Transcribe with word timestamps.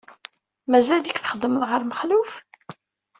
Mazal-ik 0.69 1.17
txeddmeḍ 1.19 1.63
ɣer 1.69 1.81
Mexluf? 1.85 2.31